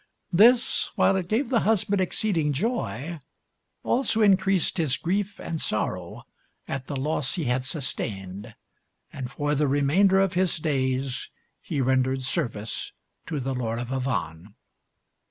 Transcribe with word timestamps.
This, 0.33 0.89
while 0.95 1.15
it 1.15 1.27
gave 1.27 1.49
the 1.49 1.59
husband 1.59 2.01
exceeding 2.01 2.53
joy, 2.53 3.19
also 3.83 4.23
increased 4.23 4.79
his 4.79 4.97
grief 4.97 5.39
and 5.39 5.61
sorrow 5.61 6.23
at 6.67 6.87
the 6.87 6.95
loss 6.95 7.35
he 7.35 7.43
had 7.43 7.63
sustained, 7.63 8.55
and 9.13 9.29
for 9.29 9.53
the 9.53 9.67
remainder 9.67 10.19
of 10.19 10.33
his 10.33 10.57
days 10.57 11.29
he 11.61 11.81
rendered 11.81 12.23
service 12.23 12.93
to 13.27 13.39
the 13.39 13.53
Lord 13.53 13.77
of 13.77 13.89
Avannes. 13.91 14.47